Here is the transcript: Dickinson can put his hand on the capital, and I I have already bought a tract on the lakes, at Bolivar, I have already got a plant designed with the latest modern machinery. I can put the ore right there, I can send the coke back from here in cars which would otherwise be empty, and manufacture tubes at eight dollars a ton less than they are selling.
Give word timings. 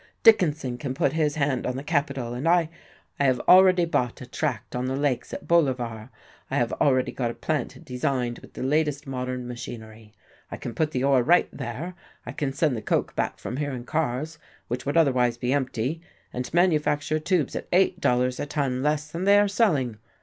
Dickinson 0.23 0.79
can 0.79 0.95
put 0.95 1.13
his 1.13 1.35
hand 1.35 1.67
on 1.67 1.77
the 1.77 1.83
capital, 1.83 2.33
and 2.33 2.47
I 2.47 2.71
I 3.19 3.25
have 3.25 3.39
already 3.41 3.85
bought 3.85 4.19
a 4.19 4.25
tract 4.25 4.75
on 4.75 4.85
the 4.85 4.95
lakes, 4.95 5.31
at 5.31 5.47
Bolivar, 5.47 6.09
I 6.49 6.55
have 6.55 6.73
already 6.81 7.11
got 7.11 7.29
a 7.29 7.35
plant 7.35 7.85
designed 7.85 8.39
with 8.39 8.53
the 8.53 8.63
latest 8.63 9.05
modern 9.05 9.47
machinery. 9.47 10.11
I 10.49 10.57
can 10.57 10.73
put 10.73 10.89
the 10.89 11.03
ore 11.03 11.21
right 11.21 11.47
there, 11.55 11.93
I 12.25 12.31
can 12.31 12.51
send 12.51 12.75
the 12.75 12.81
coke 12.81 13.15
back 13.15 13.37
from 13.37 13.57
here 13.57 13.73
in 13.73 13.83
cars 13.83 14.39
which 14.69 14.87
would 14.87 14.97
otherwise 14.97 15.37
be 15.37 15.53
empty, 15.53 16.01
and 16.33 16.51
manufacture 16.51 17.19
tubes 17.19 17.55
at 17.55 17.67
eight 17.71 17.99
dollars 18.01 18.39
a 18.39 18.47
ton 18.47 18.81
less 18.81 19.11
than 19.11 19.25
they 19.25 19.37
are 19.37 19.47
selling. 19.47 19.99